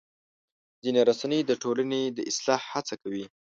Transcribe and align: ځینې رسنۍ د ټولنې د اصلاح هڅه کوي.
ځینې 0.83 1.01
رسنۍ 1.09 1.39
د 1.45 1.51
ټولنې 1.63 2.01
د 2.17 2.19
اصلاح 2.29 2.61
هڅه 2.73 2.95
کوي. 3.03 3.25